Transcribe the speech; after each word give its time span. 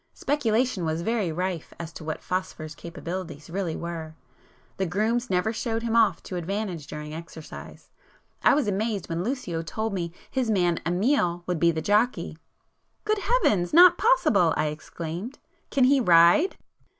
Speculation 0.15 0.83
was 0.83 1.03
very 1.03 1.31
rife 1.31 1.73
as 1.79 1.93
to 1.93 2.03
what 2.03 2.23
'Phosphor's' 2.23 2.73
capabilities 2.73 3.51
really 3.51 3.75
were; 3.75 4.15
the 4.77 4.87
grooms 4.87 5.29
never 5.29 5.53
showed 5.53 5.83
him 5.83 5.95
off 5.95 6.23
to 6.23 6.37
advantage 6.37 6.87
during 6.87 7.13
exercise. 7.13 7.91
I 8.43 8.55
was 8.55 8.67
amazed 8.67 9.09
when 9.09 9.23
Lucio 9.23 9.61
told 9.61 9.93
me 9.93 10.11
his 10.31 10.49
man 10.49 10.79
Amiel 10.87 11.43
would 11.45 11.59
be 11.59 11.69
the 11.69 11.83
jockey. 11.83 12.39
"Good 13.05 13.19
heavens!—not 13.19 13.99
possible!" 13.99 14.55
I 14.57 14.69
exclaimed. 14.69 15.37
"Can 15.69 15.83
he 15.83 15.99
ride?" 15.99 16.57